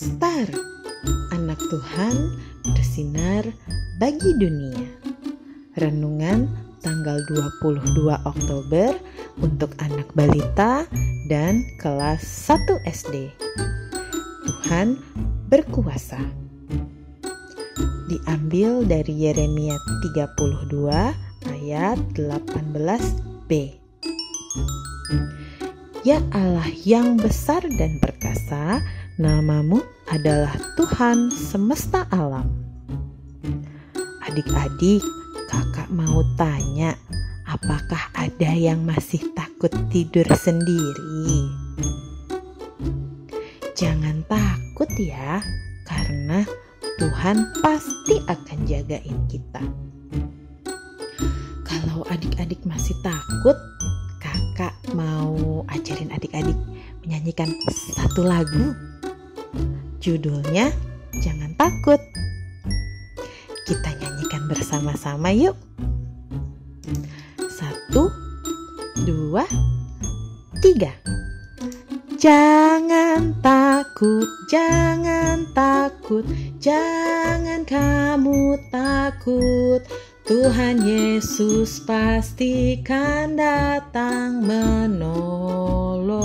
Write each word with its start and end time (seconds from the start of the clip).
Benar, 0.00 0.48
anak 1.36 1.60
Tuhan 1.68 2.32
bersinar 2.72 3.44
bagi 4.00 4.32
dunia. 4.40 4.88
Renungan 5.76 6.48
tanggal 6.80 7.20
22 7.28 8.08
Oktober 8.24 8.96
untuk 9.44 9.76
anak 9.76 10.08
balita 10.16 10.88
dan 11.28 11.68
kelas 11.76 12.24
1 12.48 12.80
SD. 12.88 13.28
Tuhan 14.48 14.96
berkuasa. 15.52 16.24
Diambil 18.08 18.88
dari 18.88 19.28
Yeremia 19.28 19.76
32 20.16 21.12
ayat 21.44 22.00
18b. 22.16 23.52
Ya 26.00 26.16
Allah 26.32 26.72
yang 26.88 27.20
besar 27.20 27.60
dan 27.76 28.00
perkasa, 28.00 28.80
Namamu 29.20 29.84
adalah 30.08 30.56
Tuhan 30.80 31.28
semesta 31.28 32.08
alam. 32.08 32.48
Adik-adik, 34.24 35.04
kakak 35.44 35.92
mau 35.92 36.24
tanya, 36.40 36.96
apakah 37.44 38.00
ada 38.16 38.48
yang 38.56 38.80
masih 38.80 39.20
takut 39.36 39.68
tidur 39.92 40.24
sendiri? 40.32 41.52
Jangan 43.76 44.24
takut 44.24 44.88
ya, 44.96 45.44
karena 45.84 46.40
Tuhan 46.96 47.44
pasti 47.60 48.24
akan 48.24 48.58
jagain 48.64 49.20
kita. 49.28 49.60
Kalau 51.68 52.08
adik-adik 52.08 52.64
masih 52.64 52.96
takut, 53.04 53.60
kakak 54.16 54.72
mau 54.96 55.60
ajarin 55.68 56.08
adik-adik 56.08 56.56
menyanyikan 57.04 57.52
satu 58.00 58.24
lagu 58.24 58.72
Judulnya 60.00 60.72
Jangan 61.20 61.52
Takut. 61.58 62.00
Kita 63.68 63.90
nyanyikan 63.98 64.42
bersama-sama 64.50 65.30
yuk. 65.30 65.54
Satu, 67.50 68.08
dua, 69.04 69.44
tiga. 70.64 70.90
Jangan 72.20 73.32
takut, 73.40 74.28
jangan 74.52 75.48
takut, 75.56 76.20
jangan 76.60 77.64
kamu 77.64 78.60
takut. 78.68 79.80
Tuhan 80.28 80.84
Yesus 80.84 81.80
pastikan 81.88 83.40
datang 83.40 84.44
menolongmu. 84.44 86.20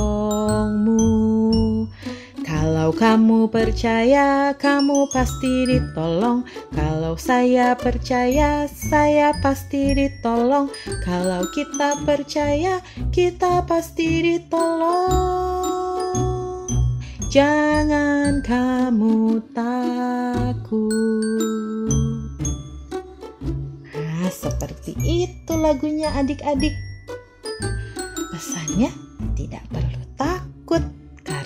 Kamu 2.96 3.52
percaya, 3.52 4.56
kamu 4.56 5.12
pasti 5.12 5.68
ditolong. 5.68 6.48
Kalau 6.72 7.20
saya 7.20 7.76
percaya, 7.76 8.72
saya 8.72 9.36
pasti 9.44 9.92
ditolong. 9.92 10.72
Kalau 11.04 11.44
kita 11.52 12.00
percaya, 12.08 12.80
kita 13.12 13.68
pasti 13.68 14.24
ditolong. 14.24 15.12
Jangan 17.28 18.40
kamu 18.40 19.44
takut. 19.52 20.80
Nah, 23.92 24.32
seperti 24.32 24.96
itu 25.04 25.52
lagunya 25.52 26.16
adik-adik. 26.16 26.72
Pesannya 28.32 28.88
tidak 29.36 29.68
perlu 29.68 30.00
takut 30.16 30.35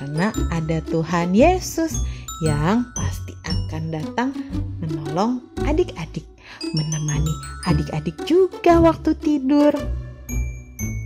karena 0.09 0.33
ada 0.49 0.81
Tuhan 0.89 1.37
Yesus 1.37 2.01
yang 2.41 2.81
pasti 2.97 3.29
akan 3.45 3.93
datang 3.93 4.33
menolong 4.81 5.37
adik-adik, 5.69 6.25
menemani 6.73 7.29
adik-adik 7.69 8.17
juga 8.25 8.81
waktu 8.81 9.13
tidur. 9.21 9.69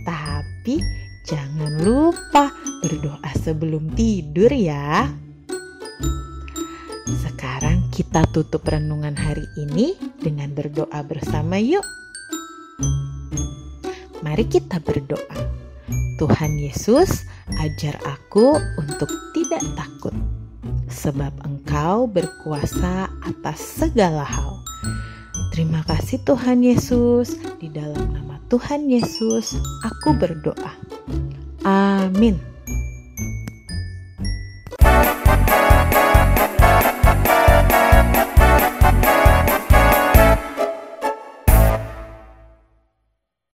Tapi 0.08 0.80
jangan 1.28 1.84
lupa 1.84 2.48
berdoa 2.80 3.28
sebelum 3.44 3.92
tidur 3.92 4.48
ya. 4.48 5.12
Sekarang 7.04 7.92
kita 7.92 8.24
tutup 8.32 8.64
renungan 8.64 9.20
hari 9.20 9.44
ini 9.60 10.00
dengan 10.16 10.48
berdoa 10.56 11.04
bersama 11.04 11.60
yuk. 11.60 11.84
Mari 14.24 14.48
kita 14.48 14.80
berdoa. 14.80 15.52
Tuhan 16.16 16.56
Yesus, 16.56 17.28
ajar 17.60 17.96
aku 18.06 18.56
untuk 18.80 19.10
tidak 19.36 19.62
takut, 19.76 20.14
sebab 20.88 21.32
Engkau 21.44 22.08
berkuasa 22.08 23.10
atas 23.24 23.58
segala 23.60 24.24
hal. 24.24 24.52
Terima 25.54 25.86
kasih, 25.86 26.18
Tuhan 26.26 26.66
Yesus. 26.66 27.38
Di 27.62 27.70
dalam 27.70 28.10
nama 28.10 28.42
Tuhan 28.50 28.90
Yesus, 28.90 29.54
aku 29.86 30.16
berdoa. 30.18 30.72
Amin. 31.62 32.53